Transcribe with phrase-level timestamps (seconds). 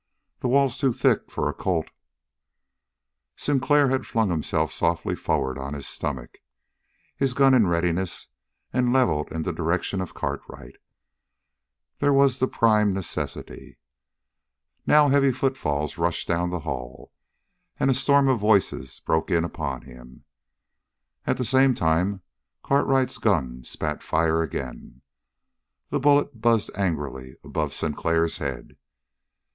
[0.39, 1.91] "This wall's too thick for a Colt."
[3.35, 6.39] Sinclair had flung himself softly forward on his stomach,
[7.15, 8.29] his gun in readiness
[8.73, 10.77] and leveled in the direction of Cartwright.
[11.99, 13.77] There was the prime necessity.
[14.87, 17.13] Now heavy footfalls rushed down the hall,
[17.79, 20.23] and a storm of voices broke in upon him.
[21.27, 22.23] At the same time
[22.63, 25.03] Cartwright's gun spat fire again.
[25.91, 28.77] The bullet buzzed angrily above Sinclair's head.